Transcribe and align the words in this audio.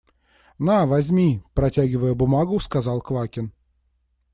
–На, 0.59 0.87
возьми,– 0.87 1.43
протягивая 1.53 2.15
бумагу, 2.15 2.59
сказал 2.59 3.01
Квакин. 3.03 3.51